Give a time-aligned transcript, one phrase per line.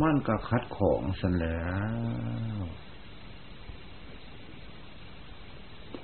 [0.00, 1.62] มันก็คัดของสันแล้
[2.56, 2.58] ว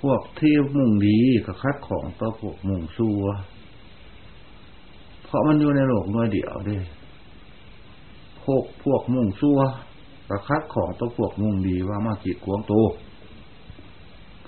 [0.00, 3.24] พวกที่มุ่งดีก็คัดของต่อพวกมุ่งซัว
[5.24, 6.78] เพราะมันอยู่ในโลกน้อยเดียวด้
[8.42, 9.58] พวกพวกมุ่งซัว
[10.28, 12.74] ก็คัดของต่อพวกมุ่งดีว่ามากีดขวงโต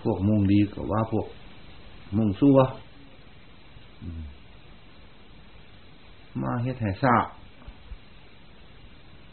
[0.03, 1.27] พวกมุ่งดีก็ว่าพวก
[2.17, 2.59] มุ่งซัว
[6.43, 7.27] มาเฮ็ดให้ทราบ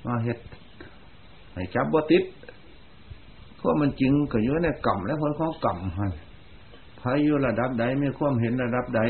[0.09, 0.39] มาเฮ็ด
[1.53, 2.23] ให้จับบ่ติด
[3.57, 6.07] เพราะมันจริงก็อยู่ในกรรมและคนของกรรมให้
[6.99, 9.01] พายุระดับใดมีความเห็นระดับใด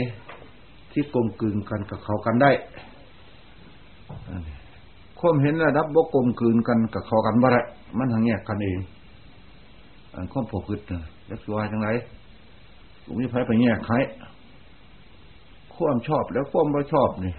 [0.92, 2.52] ที่กลมกลืนกันกับเขากันได้
[5.20, 7.62] ความเห็นระดับบกกลมกลืนกันกับเขากันบ่ได้
[7.98, 8.80] มันทางแยกกันเอง
[10.16, 11.90] อันความผกึดนะยักษ์วายจังไร
[13.04, 13.95] ผมมีไผไปแยกใคร
[15.76, 17.34] ความชอบแล้วความไม่ชอบนี่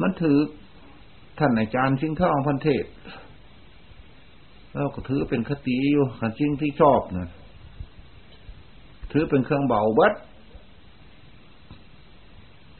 [0.00, 0.38] มันถือ
[1.40, 2.84] ท่านอาจารย์ชิงท่องพันเทศ
[4.72, 7.30] แล้วก็ถือเป็นคติอยู่ขันชิงที่ชอบนะ
[9.12, 10.14] ถือเป็นเครื่องเบาบัด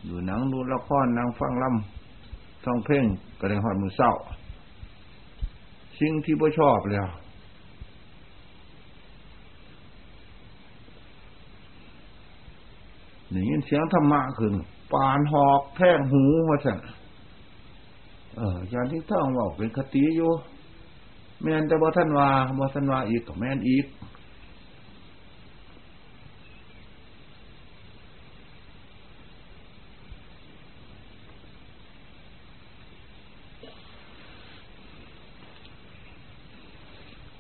[0.05, 3.05] อยู่หนังดูละครนางฟังล่ำท่องเพ่ง
[3.39, 4.12] ก็ได้หอดมือเศร้า
[6.00, 7.06] สิ่งที่บ่ชอบแล้ว
[13.33, 14.55] นี่ยินเสียงธรรมะขึ้น
[14.92, 16.78] ปานหอกแท่งหูว่าสั่น
[18.35, 20.31] เอออาจารย์ที่ท่องบอกเป็นคติอยู่
[21.41, 23.85] แม่นแต่บ่ท่านว่าบ่ท่านว่าอีกก็แม่นอีก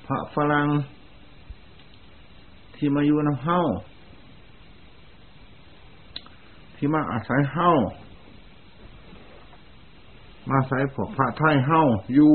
[0.05, 0.67] พระฝรั่ง
[2.75, 3.59] ที่มาอยู่น้ำเฮ้า
[6.75, 7.71] ที่มาอาศัยเฮ้า
[10.50, 11.82] มาใส่พวกพระไทยเฮ้า
[12.14, 12.34] อยู่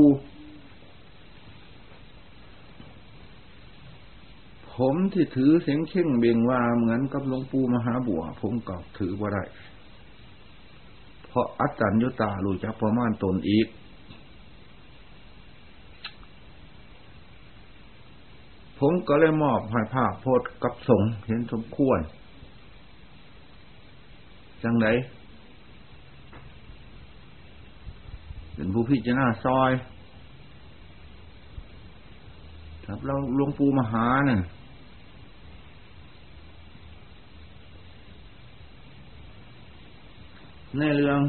[4.75, 9.43] ผมที่ถือเสียงเข่งเบงว่าเหมือนกับหลวงปู่มหาบัว ผมก็ถือว่าได้
[11.27, 13.67] เพราะอัจจันยุตารู้จักประมาณตนอีก
[18.80, 21.99] ผมก็เลยมอบให้ภาคโพธกับสงเห็นสมควร
[24.64, 24.87] จังได
[28.55, 29.71] เป็นผู้พิจารณาซอย
[32.86, 34.42] ครับเราหลวงปู่มหาเนี่ย
[40.77, 41.21] ในเรื่อง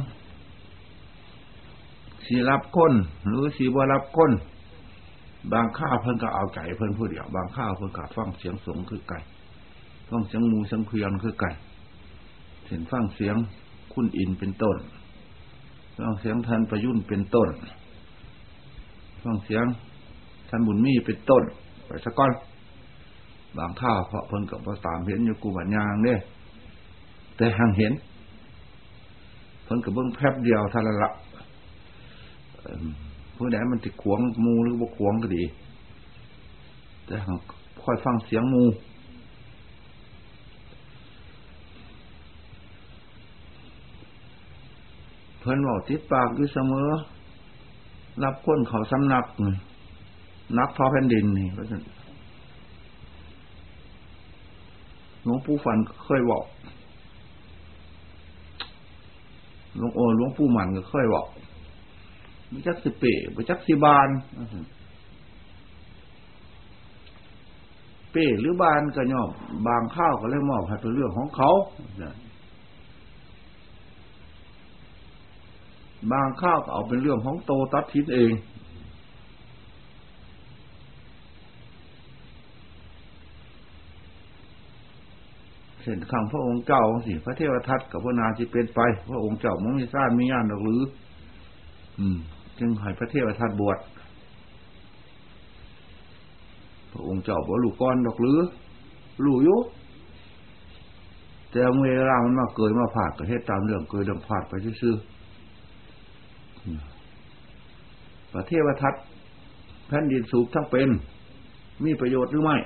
[2.26, 2.94] สีรับก้น
[3.26, 4.32] หรือสีบ่รับก้น
[5.52, 9.18] บางข้าวเพิ่นก็เอาไก่เพิ่นผู้เดียว บางข้าวเพิ่นก็ฟังเสียงสงคือไก่
[10.10, 11.50] ฟังเสียงมูเสียงเพียงคือไก่
[12.66, 13.36] เห็นฟังเสียง
[13.92, 14.76] คุณอินเป็นต้น
[15.96, 17.48] ฟังเสียงท่านประยุนเป็นต้น
[19.22, 19.64] ฟังเสียง
[20.48, 21.42] ท่านบุญมีเป็นต้น
[21.86, 22.32] ไปสักก้อน
[23.56, 26.18] บางข้าวเพราะเพิ่นกับภาษามเห็นอยู่กูบัญญางเนี่ย
[27.36, 27.92] แต่ห่างเห็น
[29.64, 31.10] เพิ่นกับเบิ้งแพบเดียวท่านละ
[33.36, 35.44] ผู้ใดมันติดขวงมูหรือว่ขวงก็ดี
[37.06, 37.14] แต่
[37.84, 38.62] ค่อยฟังเสียงมู
[45.46, 46.88] พิ่นบอกติดปากอยู่เสมอ
[48.22, 49.24] รับคนเขาสำนัก
[50.58, 51.84] นักพอแผ่นดินนี่เพราะฉะนั้น
[55.24, 56.44] หลวงปู่ฟันเคยบอก
[59.76, 61.26] หลวงโอหลวงปู่มันก็เคยบอก
[62.52, 63.04] มิจักสิเป
[63.36, 64.08] มิจักสิบาน
[68.12, 69.30] เป้หรือบานก็ย่อม
[69.66, 71.50] บางข้าวก็เลยมอบให้เป็นเรื่องของเขา
[76.12, 78.32] บางข้าวก็เอาเป็นเรื่องของโตตัดทิศเอง
[85.82, 88.80] เห็นคำพระองค์เจ้าสิพระเทวทัตกับพระนาจิเป็นไป
[89.10, 90.82] พระองค์เจ้ามังมีซ่านมีญาณหรือ
[91.98, 92.18] อืม
[92.58, 93.78] จึงให้พระเทวทัตบวช
[96.92, 98.38] พระองค์เจ้าบอกลูกก้อนดอกหรือ
[99.24, 99.56] ลูกยุ
[101.50, 104.52] แต่เวลามันมาเกิดมาผ่าดก็เฮ็ดตามเรื่องเกิดเรื่องผ่าดไป
[104.82, 104.94] ซื่อ
[108.34, 108.94] ประเทวทัต
[109.88, 110.88] แผ่นดินสูบทั้งเป็น
[111.84, 112.56] มีประโยชน์หรือไม่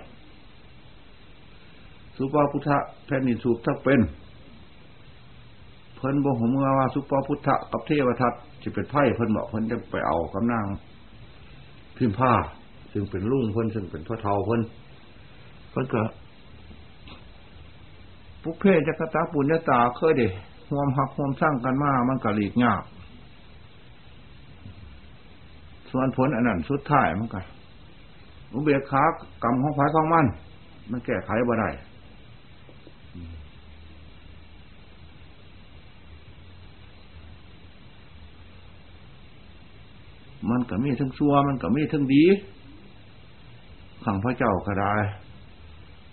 [2.17, 4.01] สุปาพุทธะแผ่นดินสูบทั้งเป็น
[5.97, 8.33] เพิ่นบอกผมว่าสุปาพุทธะกับเทวทัต
[8.63, 10.67] จะเป็นไพ่เพิ่นบอกเพิ่นจะไปเอากำนาง
[11.97, 12.33] พิมพ์ผ้า
[12.93, 14.61] ซึ่งเป็นลุงเพิ่นซึ่งเป็นพ่อเทาเพิ่น
[15.71, 16.03] เพิ่นก็
[18.43, 20.29] พุกเพศจักรตาปุญญาตาเคยเด้
[20.69, 22.83] ห่วมหักห่วมสร้างกันมา มันกะหลีกยาก
[25.91, 27.41] ส่วนผลอันนั้นสุดท้ายมันก็
[28.53, 29.03] อุเบกขา
[29.43, 30.27] กรรมของฝ่ายของมัน
[30.91, 31.71] มันแก้ไขบ่ได้
[40.51, 42.25] มันก็มีทั้งชั่วมันก็มีทั้งดี
[44.05, 44.95] ขังพระเจ้าก็ได้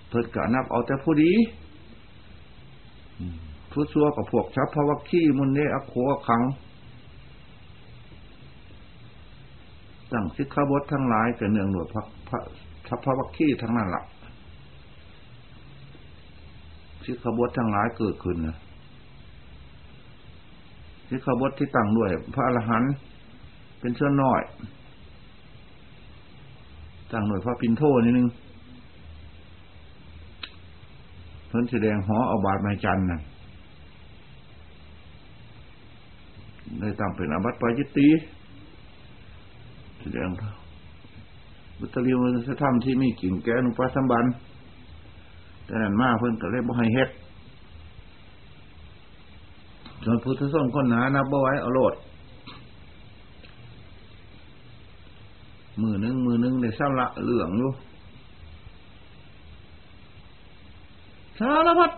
[0.09, 1.31] เพิดกะนับเอาแต่ผู้ดี
[3.71, 5.94] ผู้ชั่วกับพวกชับพระวักขี้มุนเนอโค
[6.27, 6.41] ขัง
[10.12, 12.39] ตั้งสิกขาบททั้งหลายแต่เนืองหนวดพระพระ
[12.88, 14.04] ทัพพระวักขี้ทั้งนั้นละ่ะ
[17.06, 18.57] สิกขาบททั้งหลายเกิดขึ้นนะ
[21.09, 22.94] สิกขาบทที่ตั้งด้วย พระอรหันต์
[23.80, 24.42] เป็นเชื่อน้อย
[27.12, 28.27] ตั้งหน่วยพระปินโทนิดนึง
[31.48, 33.21] เพิ่นแสดงหอเอาบาดไม้จันน่ะ
[36.80, 38.07] ได้ตั้งเป็นอบัตปาจิตี
[40.07, 40.30] แสดง
[41.80, 44.25] บุตรีมันจะทำที่มีกิ่งแก้นุปัสสัมบัน
[45.65, 47.09] แต่นั้นมาเพิ่นก็เลยบ่ให้เฮ็ด
[50.04, 51.94] ส่วนพุทธส้นคนหนานับบ่ไว้เอาโลด
[55.81, 57.71] มือนึงมือนึงในสำละเหลืองอยู่
[61.39, 61.92] สารพัด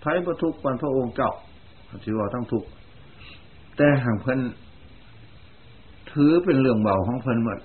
[0.00, 1.30] ไพ่ประทุกวันพระองค์เจ้า
[2.04, 2.64] ถือว่าต้งทุก
[3.76, 4.40] แต่ห่างเพิ่น
[6.18, 7.58] ถือเป็นเรื่องเบาของเพิ่นหมด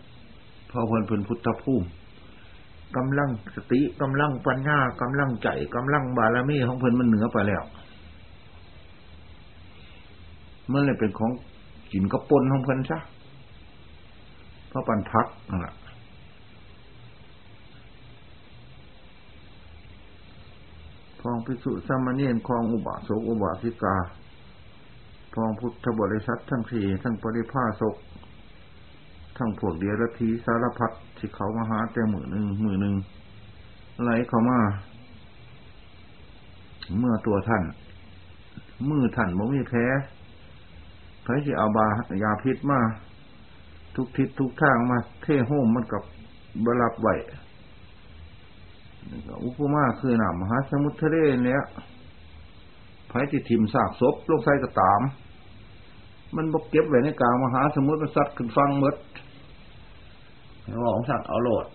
[0.72, 1.88] พอเพิ่นเป็นพุทธภูมิ
[2.98, 7.64] กำลังสติกำลังปัญญากำลังใจกำลังบารมีของเพิ่นมันเหนือไปแล้ว
[10.72, 11.32] มันเลยเป็นของ
[11.92, 13.00] กินกระปนของเพิ่นซะ
[14.72, 15.76] พระปันทักนั่นแหละ
[21.20, 23.96] พองพิสุสามเณรคองอุบาสกอุบาสิกา
[25.34, 27.96] พองพุทธบริษัททั้งสี่ทั้งปริภาสก
[29.38, 32.96] ทั้งพวกเดียรทีสารพัดที่เขามาหาแต่มือหนึ่งมือหนึ่ง
[34.04, 34.60] ไหลเข้ามา
[37.00, 37.64] เมื่อตัวท่าน
[38.90, 39.86] มือท่านบ่มีแพ้
[41.24, 41.86] ใครจะเอาบา
[42.24, 42.80] ยาพิษมา
[43.96, 46.04] ทุกทิศทุกทางมา เท่โฮมมันกับ
[46.66, 47.08] บรับไหว
[49.46, 51.62] อุปมาคือหนามหาสมุทรทะเลเนี้ย
[53.08, 55.02] ไผ่ที่ทิมสากศพลงใส่กระตาม
[56.36, 58.96] มันบกเก็บไว้ในกลางมหาสมุทรมันซัดขึ้นฟังมด
[60.66, 61.68] แล้วของสัตว์เอาโหลด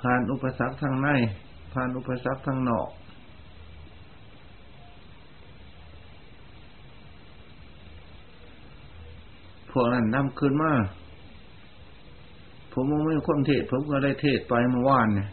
[0.00, 1.08] ผ่านอุปสรรคทางใน
[1.72, 2.88] ผ่านอุปสรรคทางนอก
[9.70, 10.72] พวกนั้นนำขึ้นมา
[12.72, 15.28] ผมไม่คนเทศ ผมก็ได้เทศไปเมื่อวานเนี่ย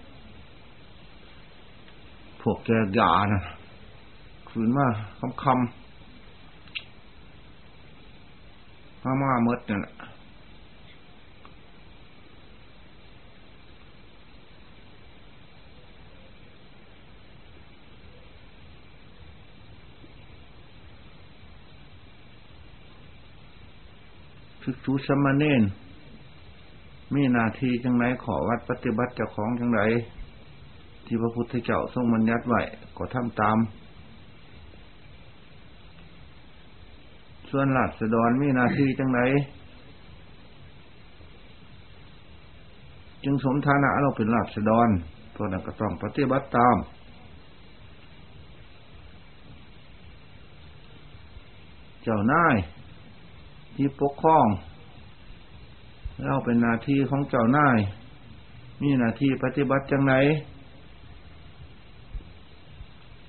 [2.41, 3.41] พวกแกยานะ
[4.49, 4.87] ขึ้นมา
[5.19, 5.55] คำคำ
[9.03, 9.79] มามาเมดเนี่ย
[24.85, 25.63] ภิกษุสมณเณร
[27.13, 29.81] มีนาทีจังไรขอวัดปฏิบัติเจ้าของจังไร
[31.05, 32.61] ที่พระพุทธเจ้าทรงบัญญัติไว้
[32.97, 33.57] ก็ทำตาม
[37.49, 39.21] ส่วนหลัดสดอนมีนาทีจังไร
[43.23, 44.89] จึงสมฐานะเราเป็นหลัดสดอน
[45.31, 46.75] เพราะนั้นก็ต้องปฏิบัติตาม
[52.03, 52.55] เจ้านาย
[53.75, 54.47] ที่ปกครอง
[56.23, 57.79] เราเป็นนาทีของเจ้านาย
[58.81, 60.13] มีนาทีปฏิบัติจังไหน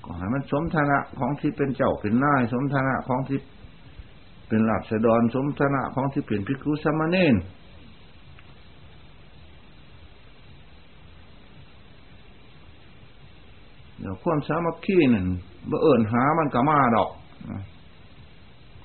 [0.05, 3.39] ก็ให้มันสมฐานะของที่เป็นเจ้าเป็นนาย สมฐานะของที่
[4.49, 7.37] เป็นหลับสะดอนสมฐานะของที่เป็นพิคุสมณเณร
[13.99, 15.27] เดี๋ยวความสามัคคีนั่น
[15.71, 17.11] บ่เอิญหามันก็มาดอก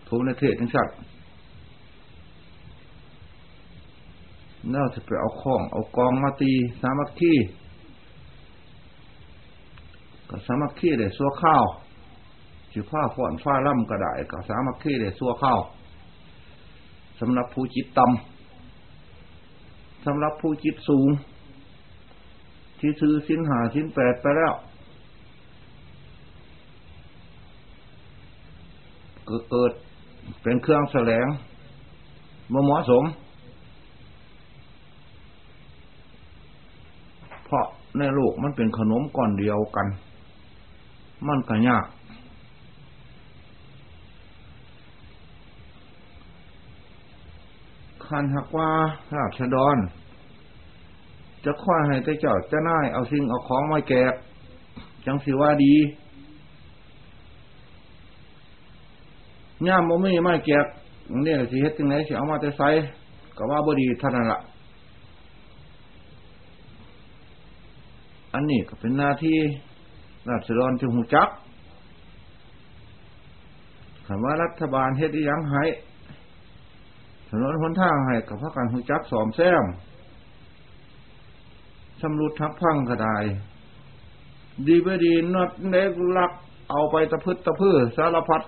[0.07, 0.95] ทูในเทศทั้งสัตว์
[4.73, 6.51] น่าจะไปเอาข้อง เอากองมาตี
[6.81, 7.33] สามัคคี
[10.29, 11.63] ก็สามัคคีได้ซัวข้าว
[12.73, 15.59] จือผ้าฝ่อนฟ้าล่ำก็ได้ก็สามัคคีได้ซัวข้าว
[17.19, 21.09] สำหรับผู้จิตต่ำสำหรับผู้จิตสูง
[22.79, 24.53] ที่ซื้อสินหาสินแปดไปแล้ว
[29.25, 29.71] เกิด
[30.43, 31.27] เป็นเครื่องแสลง
[32.53, 33.03] มเหมาะสม
[37.51, 39.87] เพราะในโลกมันเป็นขนมก่อนเดียวกัน
[41.27, 41.85] มันก็ยาก
[48.05, 48.69] คันหักว่า
[49.15, 49.77] ราชดร
[51.45, 54.13] จะค่อยให้เจ้าจะน่ายเอาสิ่งเอาของมาแกก
[55.05, 55.75] จังสิว่าดี
[59.67, 60.65] ย่ามโมมีไม่แกก
[61.23, 62.61] เนี่ยสิเฮ็ดจังไหนสิเอามาแต่ไซ
[63.37, 64.41] ก็ว่าบ่ดีท่านั้นละ
[68.33, 69.37] อันนี้ก็เป็นหน้าที่
[70.29, 71.29] ราชดรจะหูจัก
[74.05, 75.63] คำว่ารัฐบาลเฮ็ดยังให้
[77.29, 79.65] ถนนหนทางให้กับพระการหูจักสอมแซม
[81.99, 83.07] ชำรุดทับพังกระได
[84.67, 86.31] ดีไปดีนอดเล็กลัก
[86.69, 88.43] เอาไปตะพืชตะพื้สารพัด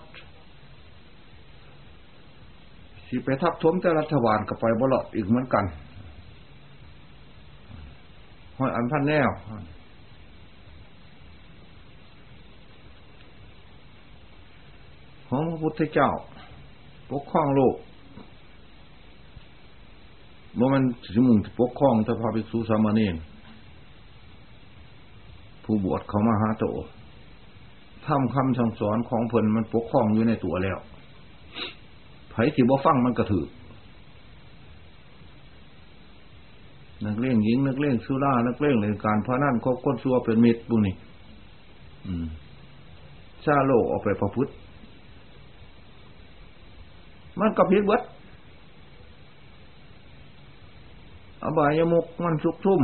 [3.07, 5.65] สิไปทับทมแต่รัฐบาลก็ไปบลอดอีกเหมือนกัน
[8.57, 9.29] หอยอันพันแนว
[15.27, 16.09] ของพระพุทธเจ้า
[17.11, 17.75] ปกครองโลก
[20.59, 20.83] ว่ามัน
[21.13, 23.15] สมุงปกครองแต่พระภิกษุสามเณร
[25.63, 26.65] ผู้บวชเขามาหาโต
[28.05, 30.77] ทำคำสั่งสอนของเพลินมันปกครองอยู่ในตัวแล้ว
[32.29, 33.45] ไผที่บ่ฟังมันกระถือ
[37.05, 40.95] นักเล่งหญิงนักเล่งสุรานักเล่งเรื่องการพระนั่นคบก้นซัวเป็นมิตรบุนี่
[43.45, 44.51] ชาโลกออกไปประพฤติ
[47.39, 48.01] มันก็พิษวัด
[51.43, 52.81] อบายมุกมันชุกทุ่ม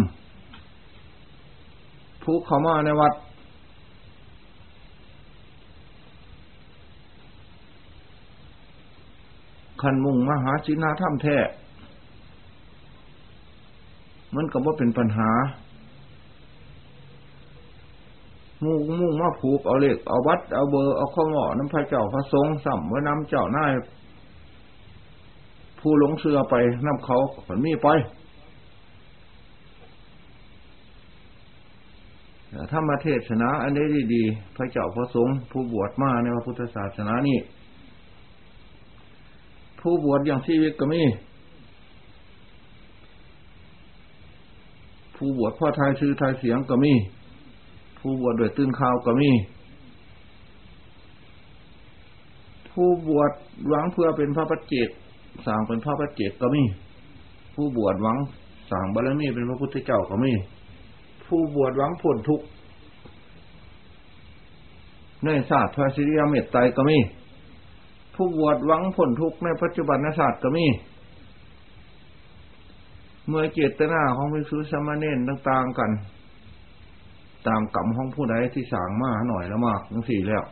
[2.24, 3.14] ผู้เขามาในวัด
[9.82, 11.38] ขันมุ่งมหาชินาถ้ำแท้
[14.40, 15.30] มันก็บ่เป็นปัญหา
[18.64, 23.66] มุ่งมุ่งมาผูกเอาเลขเอาวัดเอาเบอร์เอาข้อหมอน้ำพระเจ้าพระสงฆ์สัมว่าน้ำเจ้าหน้า
[25.80, 26.56] ผู้หลงเสือไป
[26.86, 27.18] น้ำเขา
[27.48, 27.88] ผนมีไป
[32.72, 37.40] ถ้ามาเทศนาอันนี้ดีๆ พระเจ้าพระสงฆ์ผู้บวชมาในพระพุทธศาสนานี่
[39.80, 41.02] ผู้บวชอย่างชีวิตก็มี
[45.20, 46.94] ผู้บวชพ่อทายชื่อทายเสียงก็มี
[48.00, 49.30] ผู้บวชโดยตื่นข่าวก็มี
[52.72, 53.32] ผู้บวช
[53.68, 54.90] หวังเพื่อเป็นพระปัจเจก
[55.46, 56.64] สร้างเป็นพระปัจเจกก็มี
[57.56, 58.18] ผู้บวชหวัง
[58.72, 60.32] สร้างบารมีเป็นพระพุทธเจ้าก็มี
[61.28, 62.42] ผู้บวชหวังผลทุก
[65.26, 66.98] ในศาสตร์พระสิริยเมตไตรก็มี
[68.16, 70.66] ผู้บวชหวังผลทุกข์ในปัจจุบันศาสตร์ก็มี
[73.30, 75.92] เมื่อเจตนาของพิสุสมณเณรต่างๆกัน
[77.48, 80.44] ตามกรรมของผู้ใดที่สางมาหน่อยละมากทั้งสี่แล้ว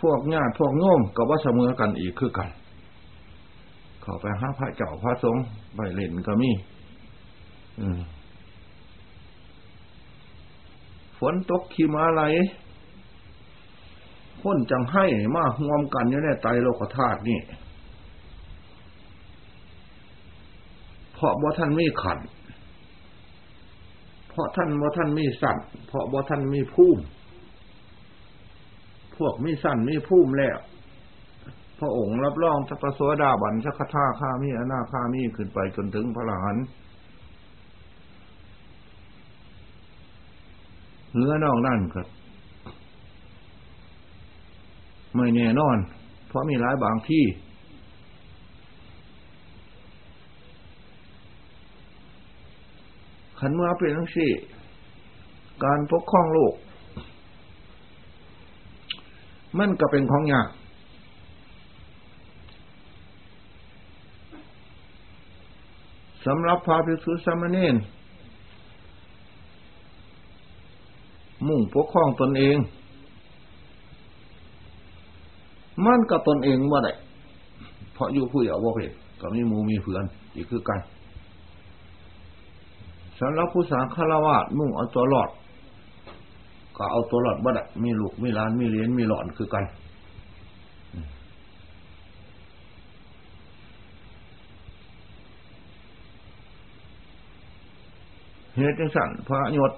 [0.00, 2.48] พวกญาติพวกโน้มก็ว่าเสมอกันอีกคือกัน
[4.02, 6.50] เข้าไปหาพระเจ้าพระสงฆ์ใบเล่นก็มี
[7.80, 8.00] อืม
[11.18, 12.22] ฝนตกขีมาไหล
[14.44, 15.04] คนจังให้
[15.36, 17.40] มาห่วมกันอยู่ในไตโลกธาตุนี่
[21.14, 22.18] เพราะบ่ท่านมีขัน
[24.28, 27.02] เพราะท่านบ่ท่านมีสั่นเพราะบ่ท่านมีภูมิ
[29.16, 30.58] พวกมีสั่นมีภูมิแล้ว
[31.78, 36.56] พระองค์รับรองสัพโสดาบันสักท่าข้ามีอนาข้ามีขึ้นไปจนถึงพระหลาน
[41.16, 42.00] เนื้อนอกนั่นก็
[45.16, 45.76] ไม่แน่นอน
[46.28, 47.24] เพราะมีหลายบางที่
[53.38, 54.30] ขันมื่อเป็นทั้งสี่
[55.64, 56.54] การปกครองโลก
[59.58, 60.48] มันก็เป็นของยาก
[66.26, 67.76] สำหรับพระภิกษุสามเณร
[71.46, 72.56] มุ่งปกครองตนเอง
[75.84, 76.90] มันกับตนเองว่าได
[77.94, 80.04] เพราะอยู่ผู้เดียวว่าเพศก็มีมูมีเพื่อน
[80.34, 80.80] อีกคือกัน
[83.20, 85.28] สำหรับผู้สางฆราวาสมุ่งเอาตัวรอด
[86.76, 89.64] ก็เอาตัวรอดบ่ได้มีลูกมีล้านมีเลี้ยนมีหลอนคือกัน
[98.56, 99.72] เหตุจังสันพระยศ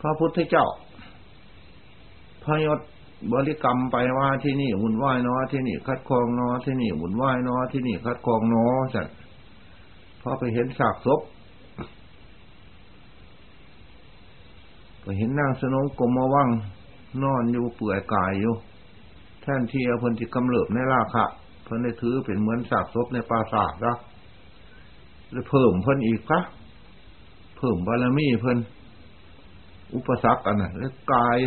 [0.00, 0.66] พระพุทธเจ้า
[2.44, 2.80] พระยศ
[3.32, 9.14] บริกรรมไปว่าที่นี่หุ่นไหวเนาะที่นี่คัดคองเนาะที่นี่หุ่นไหวเนาะที่นี่คัดคองเนาะสัตว์
[10.20, 11.20] พอไปเห็นสากศพ
[15.02, 16.48] ไปเห็นนางสนงกรมว่าง
[17.22, 18.54] นอนอยู่เปื่อยกายอยู่
[19.42, 21.24] แท่นที่เอาพิ่นที่กำเริบในราคะ
[21.64, 23.96] เพิ่นได้ถือเป็นเหมือนสากศพในปราสาทนะ
[25.30, 26.40] เลยเพิ่มเพิ่นอีกคะ
[27.56, 28.58] เพิ่มบารมีเพิ่น
[29.94, 31.38] อุปสรรคอันนั้นเลยกาย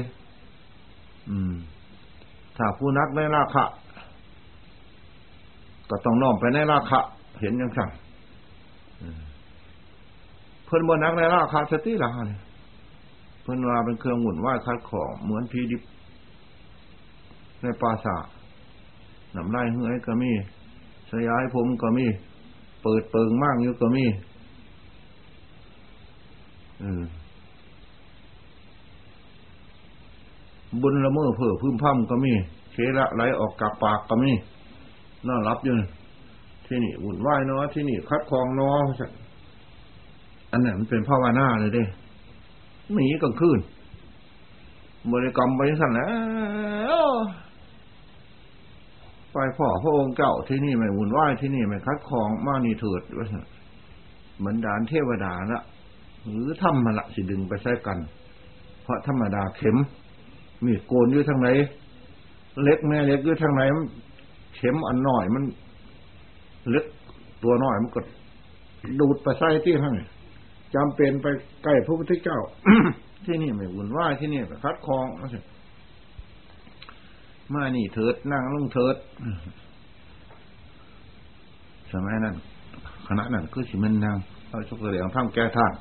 [2.58, 3.64] ถ้าผู้นักในราคะ
[5.90, 7.00] ก็ต้องน้อมไปในราคะ
[7.42, 7.90] เห็นยังสั่ง
[10.66, 12.42] เพิ่นบนนักในราคะสติละเนี่ย
[13.44, 15.82] เพิ่นว่าเป็นเครื่องหมุนไหวคัดของเหมือนพีดิบ
[17.62, 18.26] ในปราสาท
[19.36, 20.32] น้ำลายเหื่อยก็มี
[21.12, 22.06] สยายผมก็มี
[22.84, 24.06] เปิดเปิงมากอยู่ก็มี
[30.82, 32.34] บุญละเมอเพื่อพึ่มพ่ำก็มี
[32.72, 34.32] เคระไหลออกจากปากก็มี
[35.28, 35.74] น่ารับอยู่
[36.68, 38.84] ที่นี่วุ่นวายเนาะที่นี่คัดคลองเนาะ
[40.52, 41.84] อันนั้นมันเป็นภาวนาเลยเด้
[42.94, 43.60] หนีกลางคืน
[45.12, 46.10] บริกรรมไปสั่นแล้
[47.06, 47.08] ว
[49.32, 53.28] ไปพ่อพระองค์เจ้าที่นี่ไม่วุ่นวายที่นี่ไม่คัดคลองมานี่เถิดว่า
[54.38, 55.62] เหมือนดานเทวดาละ
[56.30, 57.98] หรือทำมาละสิดึงไปใช้กัน
[58.84, 59.78] เพราะธรรมดาเข็ม
[60.66, 61.48] มีโกนอยู่ทางไหน
[62.64, 63.62] เล็กแม่เล็กอยู่ทางไหน
[64.56, 65.44] เข็มอันหน่อยมัน
[66.70, 66.86] เล็ก
[67.44, 68.02] ตัวน้อยมันก็
[69.00, 69.94] ดูดไปใส่ที่ข้าง
[70.76, 71.28] จำเป็นไป
[71.64, 72.40] ใกล้พระพุทธเจ้า
[73.26, 75.06] ที่นี่ไม่วุ่นวายที่นี่คัดคลอง
[77.54, 78.96] มานี่เถิดนั่งลงเถิด
[81.94, 82.36] สมัยนั้น
[83.08, 84.18] คณะนั้นคือสิมันนาง
[84.48, 85.74] เขาชกเรียงท่ามแก้ท่าน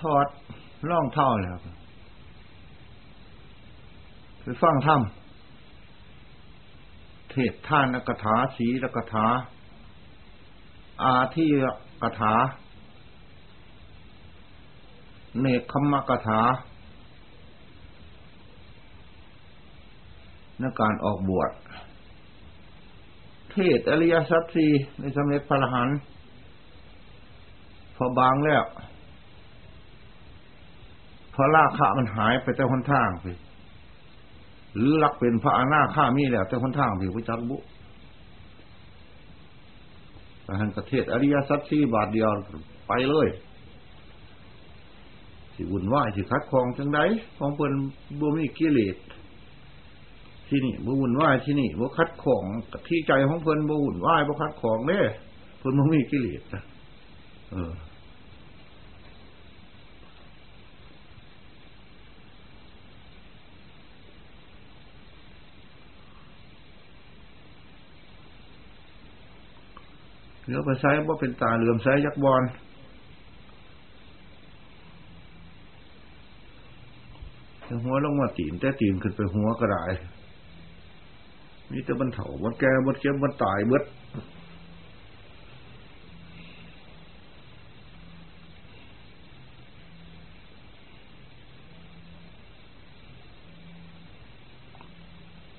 [0.00, 0.26] ทอด
[0.88, 1.56] ร่องเท่าแล้ว
[4.42, 9.26] ไปฟังถ้ำเทศท่านกถาสีลกถา
[11.02, 11.50] อาที่
[12.02, 12.34] กถา
[15.40, 16.40] เนคขมกถา
[20.58, 21.50] ในการออกบวช
[23.50, 24.66] เทศอริยสัจสี
[24.98, 25.88] ในสมเด็จพระรหัน
[27.96, 28.64] พอบางแล้ว
[31.34, 33.26] พอราคะมันหายไปแต่คนทางไป
[34.76, 37.56] หรือรักเป็นพระอาณาข้ามีแล้ว แต่คนทางไปพระจักบุ
[40.44, 42.28] แต่หันประเทศอริยสัจสี่บาทเดียว
[42.88, 43.28] ไปเลย
[45.54, 47.00] สิวุ่นวายสิคัดคลองจังได
[47.38, 47.72] ของเปิ่น
[48.20, 48.96] บ่มีกิเลส
[50.48, 52.44] ที่นี่บุวุ่นวายที่นี่บุคัดของ
[52.88, 55.00] ที่ใจของเพิ่นบุวุ่นวายบุคัดของเด้
[55.58, 56.42] เพิ่นบ่มีกิเลส
[57.52, 57.72] เออ
[70.44, 72.42] เหลือไปใช้ว่าเป็นตาเหลื่อมใช้ยักบอล
[77.84, 79.84] หัวลงมาตีนแต่ตีนขึ้นไปหัวก็ได้
[81.70, 83.84] มีแต่บรรเถาบรรแก่บรรเจ็บบรรตายเบิด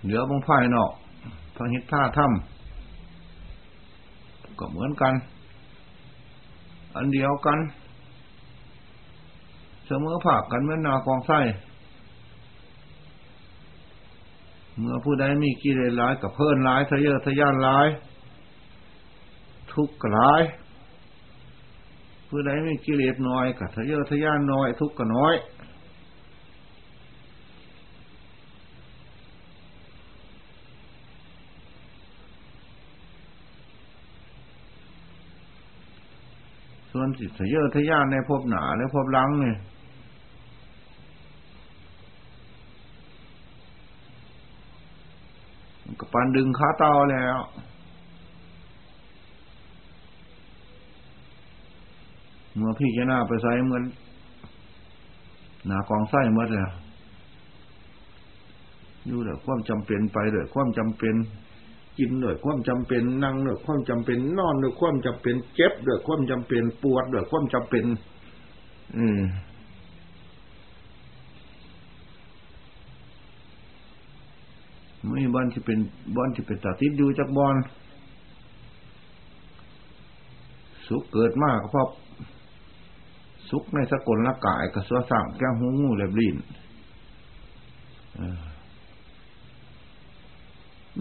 [0.04, 0.92] เหนือบงภายนอก
[1.58, 2.53] ทางหิตท่าถ้ำ
[5.02, 5.16] อัน
[6.96, 7.60] อันเดียวกัน
[9.88, 11.40] เสมอภาคกันเมือนนากองไส้
[14.80, 17.88] เมื่อผู้ใดมีกิเลสร้ายกับเพิ่นร้ายทะเยอทะยานร้าย
[19.74, 20.42] ทุกข์ร้าย
[22.30, 25.36] ผู้ใดมีกิเลสน้อยกับทะเยอทะยานน้อย ทุกข์ก็น้อย
[37.20, 39.58] ส่วนสิทเยอทะยานในภพหนาและภพลังเนี่ย
[46.00, 47.38] ก็ปานดึงขาเตาแล้ว
[52.56, 53.84] เมื่อพี่จะหน้าไปใส่เหมือน
[55.68, 56.62] หนากองไส้หมดเลย
[59.08, 61.16] อยู่เดี๋ยวความจำเป็นไปเดี๋ยวความจำเป็น
[61.98, 67.86] กินเดี๋ยวความจำเป็นนั่งเดี๋ยวความจำเป็น นอนเดี๋ยวความจำเป็นเจ็บเดี๋ยวความจำเป็นปวดเดี๋ยวความจำเป็น
[68.98, 69.22] อืม
[75.08, 75.80] ไม่บอนที่เป็น
[76.16, 77.56] บอนที่เป็นตาติดอยู่จากบอน
[80.88, 81.88] สุขเกิดมากเพราะ
[83.50, 86.36] สุขในสกุลละกายกระสัวสั่งแก้หูงูเล็บลิ้น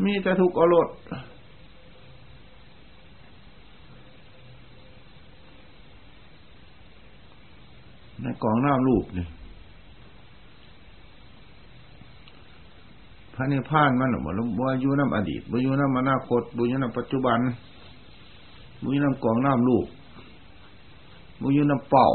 [0.04, 0.88] มีแต่ทุกข์อรด
[8.22, 9.26] ในกองน้ำลูกนี่
[13.34, 14.18] พระนิพพานมันหรอ
[14.58, 17.38] บ่อยู่น้ำอดีตบ่อยู่น้ำอนาคตบ่อยู่น้ำปัจจุบัน
[18.82, 19.86] บ่อยู่น้ำกองน้ำลูก
[21.40, 22.08] บ่อยู่น้ำเป่า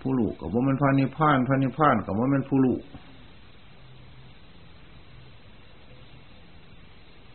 [0.00, 2.80] ผู้ลูกกับว่ามันพระนิพพานพระนิพพานกับว่ามันผู้ลูก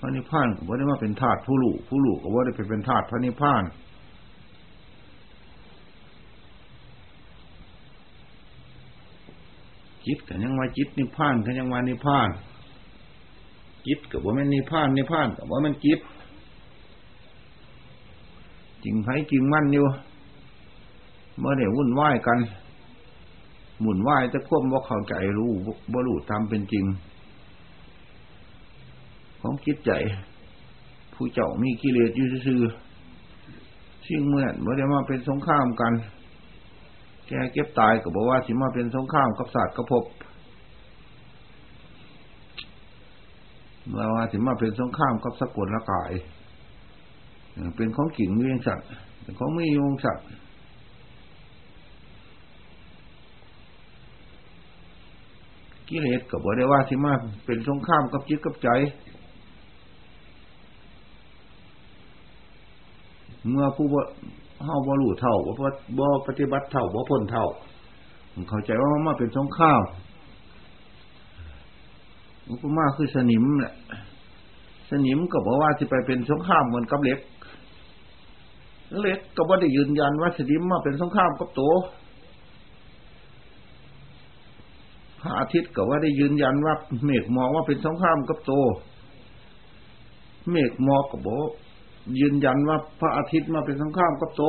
[0.06, 3.63] ระนิพพานกับว่าได้มาเป็นธาตุผู้ลูกผู้ลูกกับว่าได้ไปเป็นธาตุพระนิพพาน
[10.06, 12.30] จิตกันยังว่าจิตนิพพานกันยังว่านิพพาน
[13.88, 16.00] จิตกับว่ามันนิพพานนิพพานกับว่ามันจิต
[18.84, 19.86] จริงไผจริงมั่นอยู่
[21.39, 22.39] เมื่อเนี่ยวุ่นวายกัน
[23.82, 25.52] หมุนวายจะควบว่าเข้าใจรู้
[25.91, 26.86] บ่รู้ตามเป็นจริง
[29.45, 29.91] ของคิดใจ
[31.13, 32.62] ผู้เจ้ามีกิเลสอยู่ซื่อ
[34.08, 35.93] สิ่งเมื่อนเมื่อได้มาเป็นสงครามกัน
[37.27, 39.93] แกเก็บตายก็บอกว่าสิมาเป็นสงครามกับศาสตร์กระพ
[43.88, 46.12] เมื่อว่าสิมาเป็นสงครามกับสกุลละกาย
[47.75, 48.88] เป็นของกิ่งมีวงสัตว์
[49.21, 50.25] เป็นของมีวงสัตว์
[55.89, 57.13] กิเลสก็บอกได้ว่าสิมา
[57.45, 58.69] เป็นสงครามกับจิตกับใจ
[63.49, 63.88] เมื่อผู้
[64.63, 65.51] เฮาบ่รู้เท่าบ่
[65.97, 67.45] บ่ปฏิบัติเท่าบ่พ้นเท่า
[68.49, 69.81] เข้าใจว่ามาเป็นสงคราม
[72.49, 73.73] อุปมาคือสนิมแหละ
[74.89, 77.19] สนิมก็บอกว่าจะไปเป็นสงครามเหมือนกับเล็ก
[79.01, 81.62] เล็กก็บ่ได้ยืนยันว่าสนิมมาเป็นสงครามกับโต
[85.19, 86.73] พระอาทิตย์ก็ว่าได้ยืนยันว่า
[87.05, 88.53] เมฆมองว่าเป็นสงครามกับโต
[90.51, 91.49] เมฆมองก็บอก
[92.20, 94.44] ยืนยันว่าพระอาทิตย์มาเป็นสงครามกับโต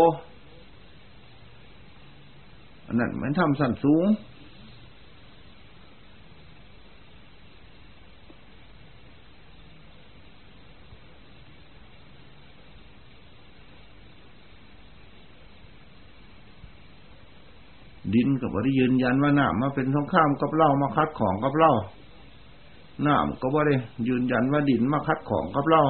[2.87, 4.07] อันนั้นมันทำสั่นสูง
[18.14, 21.73] ดินกับ่ได้ยืนยันว่าน้ำมาเป็นสงครามกับเล่ามาคัดของกับเล่า
[23.07, 23.75] น้ำก็บ่ได้
[24.09, 25.83] ยืนยันว่าดินมาคัดของกับเล่า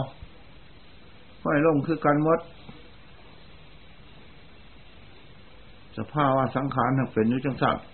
[1.47, 2.41] ห้อยลงคือการมด
[5.99, 7.87] สภาวะสังขารเป็นยุจังสัตว์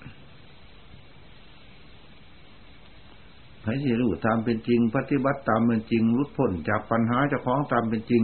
[3.64, 8.22] ให้สิรู้ตามเป็นจริง ปฏิบัติตามเป็นจริงรุดพ้นจากปัญหาจะคล้องตามเป็นจริง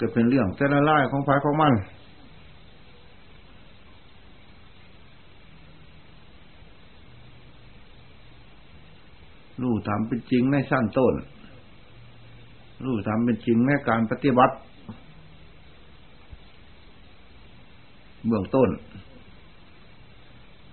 [0.00, 1.74] ก็เป็นเรื่องแต่ละลายของฝ่ายของมัน
[9.62, 11.14] รู้ตามเป็นจริงในสั้นต้น
[12.84, 14.54] รู้ทำเป็นจริงในการปฏิบัติ
[18.26, 18.70] เบื้องต้น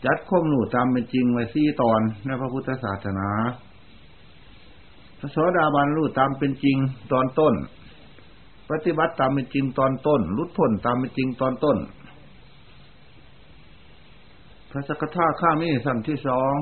[0.05, 3.29] จัดข้อมูลตามเป็นจริงไว้สี่ตอนในพระพุทธศาสนา
[5.19, 6.77] พระโสดาบันรู้ตามเป็นจริง
[7.11, 7.53] ตอนต้น
[8.71, 11.77] ปฏิบัติตามเป็นจริงตอนต้นรุดพ้นตามเป็นจริงตอนต้น
[14.69, 16.53] พระสกทาข้ามีสัมที่สอง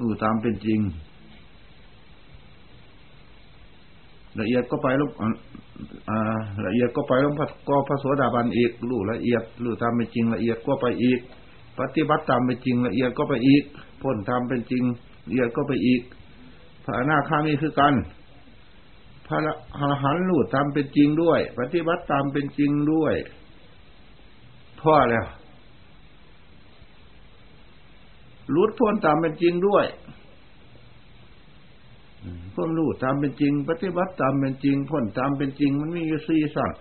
[0.00, 0.80] รู้ตามเป็นจริง
[4.38, 5.10] ละเอียดก็ไปลง
[6.66, 7.34] ละเอียดก็ไปลง
[7.68, 11.20] ก็พระโสดาบันอีกรู้ละเอียดรู้ตามเป็นจริงละเอียดก็ไปอีก
[11.78, 13.64] ปฏิบัติตามเป็นจริงละเอียดก็ไปอีก
[14.02, 14.84] พ้นตามเป็นจริง
[15.28, 16.02] ละเอียดก็ไปอีก
[16.84, 17.94] พระอนาคามีคือกัน
[19.26, 19.38] พระ
[19.76, 23.14] อรหันต์รู้ตามเป็นจริงด้วย ปฏิบัติตามเป็นจริงด้วย
[24.80, 25.26] พ่อแล้ว
[28.54, 29.84] รู้พ้นตามเป็นจริงด้วย
[32.54, 36.72] ความรู้ตามเป็นจริง ปฏิบัติตามเป็นจริงพ้นตามเป็นจริง มันมีอยู่สี่สั่ง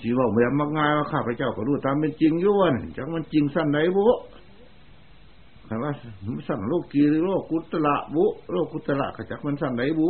[0.00, 4.06] สีว่าแบบมากง่ายว่าข้าพเจ้าก็รู้ตามเป็นจริงย้วนจังมันจริงสั้นไหนบุ
[5.66, 5.90] แต่ว่า
[6.48, 10.08] สั่งโลกกีโลกกุตละบุโลกกุตละขจักมันสั้นไหนบุ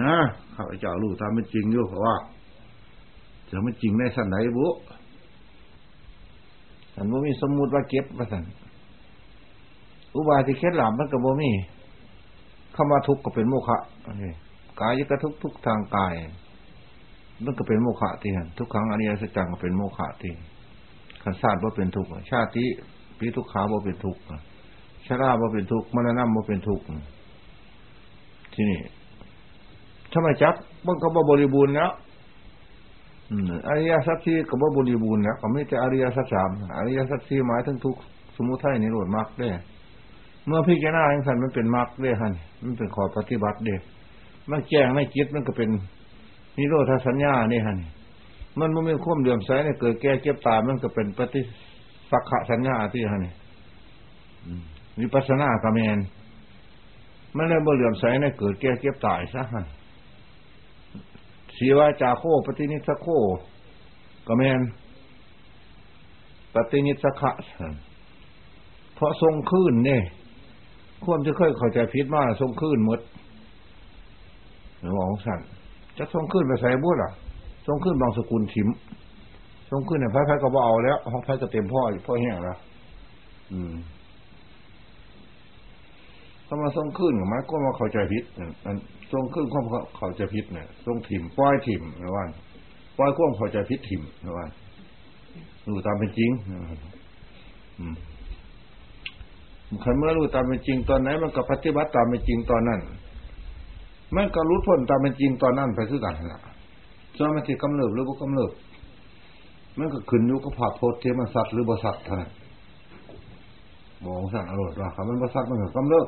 [0.00, 0.12] นะ
[0.54, 2.16] ข้าพเจ้ารู้ตามเป็นจริงอยู่เพราะว่า
[3.48, 4.66] จะมันจริงในสั้นไหนบุ
[6.98, 8.44] อันบ่มีสมมุติว่าเก็บว่าสัน
[10.14, 11.50] อุบายที่เคล็ดลับมันก็บ่มี
[12.76, 13.78] คำว่าทุกข์ก็เป็นโมฆะ
[14.80, 16.14] กายก็ทุกทุกทางกาย
[17.44, 20.32] มันก็เป็นโมฆะที่นั่นทุกครั้งอริยสัจจังก็เป็นโมฆะที่
[21.22, 22.66] ขันศาสตร์ว่าเป็นทุกข์ชาติ
[23.18, 24.20] ปีทุกขาว่าเป็นทุกข์
[25.06, 26.84] ชราบ่เป็นทุกข์มรณะบ่เป็นทุกข์
[28.54, 28.80] ที่นี่
[30.12, 30.54] ถ้าไมจัก
[30.86, 31.90] มันก็บ่บริบูรณ์แล้ว
[33.68, 37.96] อริยสัจสี่ก็บ่บริบูรณ์แล้วก็ไม่แต่อริยสัจสามอริยสัจสี่หมายถึงทุก
[38.36, 39.48] สมุทัยนิโรธมรรคได้
[40.46, 43.76] เมื่อพิจารณาอย่างนั้นมันเป็นมรรคได้ฮันมันเป็นขอปฏิบัติเด้
[44.50, 45.70] มันแจ้งในจิตมันก็เป็น
[46.58, 47.78] นิโรธสัญญาเนี่ยฮัน
[48.58, 51.40] มันมันมีความเดือมใสเนี่ยเกิดแก่เก็บตายมันก็เป็นปฏิ
[52.10, 53.32] สักขะสัญญาที่ฮันนี่
[55.00, 55.98] วิปัสสนากรรมน
[57.36, 59.66] มันเลยบ่เหลื่อมใสในเกิดแก่เก็บตายซะฮัน
[61.58, 63.06] สีวาจาโคปฏินิสโค
[64.26, 64.60] ก็แมน
[66.54, 67.30] ปฏินิสขะ
[68.94, 70.02] เพราะทรงขึ้นเนี่ย
[71.04, 73.00] ควมจะเคยเข้าใจพิษมาทรงขึ้นมด
[74.80, 75.40] หรือว่าของสัน
[75.98, 77.12] จะทรงขึ้นไปใส่บุตรอะ
[77.66, 78.68] ทรงขึ้นบางสกุลถิม
[79.70, 82.58] ทรงขึ้นเนี่ยพระพระก็บ่เอาแล้วห้องพระก็เต็มพ่อพ่อแห้งแล้ว
[83.52, 83.74] อืม
[86.50, 88.24] ถ้ามาทรงขึ้นกับมันก็มาเข้าใจพิษ
[89.12, 89.60] ทรงขึ้นข้อ
[89.96, 92.24] เข้าใจพิษเนี่ยทรงถิ่มป้อยถิ่มนะว่า
[92.98, 94.46] ป้อยข้อเข้าใจพิษถิ่มนะว่า
[95.66, 96.30] ดูตามเป็นจริง
[97.78, 97.94] อืม
[99.84, 102.80] ขันเมื่อรู้ตามเป็นจริงตอนไหนมันก็ปฏิบัติตามเป็นจริงตอนนั้น
[104.16, 106.40] มันก็รู้พ้นตามเป็นจริงตอนนั้นไปคือกันละ
[107.16, 108.50] ส่วนมันที่กำเริบหรือบ่กำเริบ
[109.78, 112.30] มันก็ขึ้นอยู่กับภาพโพธิมันสัตว์หรือบสัตว์เท่านั้น
[114.04, 116.06] มองสั่งอรรถว่าคำมันบสัตว์มันก็กำเริบ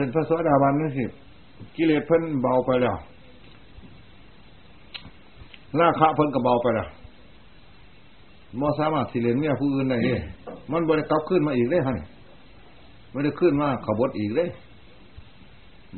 [0.00, 1.04] เป็นพระสวัสดาบันนี่สิ
[1.76, 2.96] กิเลสเพิ่นเบาไปแล้ว
[5.80, 6.88] ราคะเพิ่นก็เบาไปแล้ว
[8.60, 10.20] มอสามารถสิเลนเนี่ยผู้อื่นได้เนี่ย
[10.72, 11.96] มันบริกรับขึ้นมาอีกได้ฮะ
[13.10, 14.48] ไม่ได้ขึ้นมาขบวอีกเลย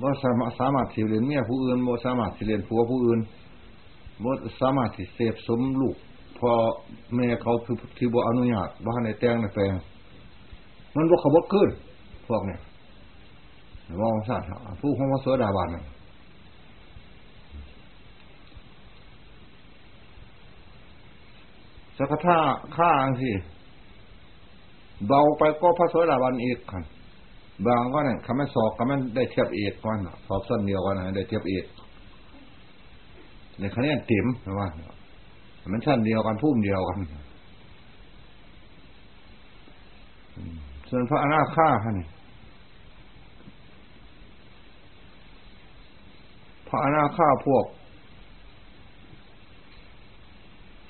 [0.00, 3.20] บ่สามารถสามารถสิเลนเนี่ยผู้อื่นบ่สามารถสิเลนผัวผู้อื่น
[4.24, 5.96] บ่สามารถสิเสพสมลูก
[6.38, 6.50] พอ
[7.14, 7.52] แม่เขา
[7.96, 9.72] ที่บ่อนุญาตบ่ให้ในแต่งในแปลง
[10.94, 11.68] มันบ่ขบวขึ้น
[12.28, 12.60] พวกเนี่ย
[14.00, 14.48] มองสัตว์
[14.80, 15.68] ผู้ของพระสวสดาบัน
[21.98, 22.38] สักท่า
[22.76, 23.30] ข้าอังสิ
[25.06, 26.84] เบาไปก็พระสวสดาบันอีกคัน
[27.66, 31.64] บางก็เนี่ยคำแมันสอบคำแมันได้เทียบเอกก่อนสอบสั้นเดียวกันนะได้เทียบเอก
[33.58, 34.68] ในคะแนนเต็มนะว่า
[35.72, 36.98] มันชั้นเดียวกันพุ่มเดียวกัน
[40.88, 42.06] ส่วนพระอนาคาฮะนี่
[46.72, 47.64] ระอนาคาพวก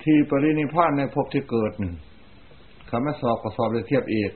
[0.03, 1.71] ที่ปรินิพานในภพที่เกิด
[2.89, 4.31] คำว่าสอบก็สอบเลยเทียบเอก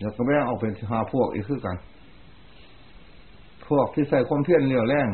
[0.00, 1.76] แล้วก็แม่งออกเป็นหาพวกอีกคือกัน
[3.68, 5.08] พวกที่ใส่ความเพียรเรียวแรง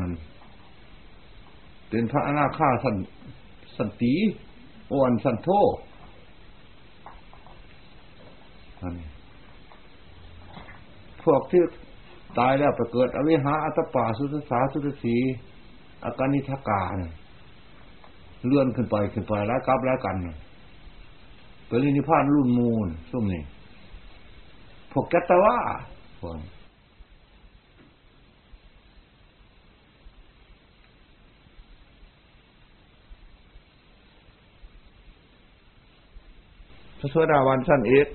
[1.88, 2.96] เป็นพระอนาคาสัน
[3.76, 4.14] สันตี
[4.92, 5.48] อ่อนสันโท
[11.25, 11.63] พวกที่
[12.39, 15.17] ตายแล้วไปเกิด อวิหาอัตปาสุสสาสุสสี
[16.05, 17.13] อาการนิทกาเนี่ย
[18.47, 20.17] เลื่อนขึ้นไปขึ้นไปแล้วกลับแล้วกัน
[21.67, 23.43] เปรินิพานรุ่นมูลส้มนี่
[24.93, 25.57] พวกแกตว่า
[26.21, 26.39] พวก
[36.99, 38.09] พระสวสดาวันสั้นเอก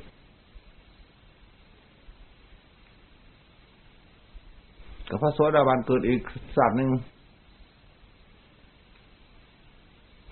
[5.10, 6.22] กับพระสวสดาวันเกิดอีก
[6.58, 6.90] ศาสตร์หนึ่ง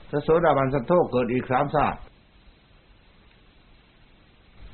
[0.10, 2.02] พระโสดาบันสันโธเกิดอีกสามศาสตร์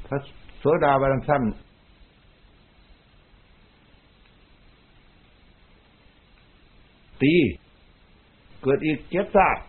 [0.07, 0.17] พระ
[0.59, 1.43] โสดาบันสั้น
[7.21, 7.33] ตี
[8.63, 9.63] เกิดอีกเจ็ดศาสตร์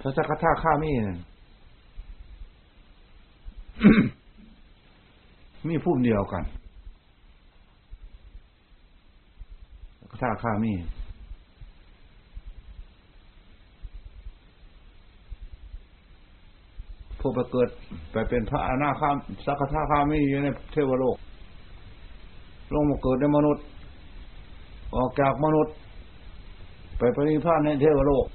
[0.00, 0.92] พระสักทาข้ามี
[5.68, 6.44] มีพุ่มเดียวกัน
[10.20, 10.74] ข้าข้ามี
[17.20, 17.68] ผู้ไปเกิด
[18.12, 21.16] ไปเป็นพระอนาคามสักทาคามีอยู่ในเทวโลก
[22.74, 23.64] ลงมาเกิดในมนุษย์
[24.96, 25.74] ออกจากมนุษย์
[26.98, 28.26] ไปปริพานในเทวโลก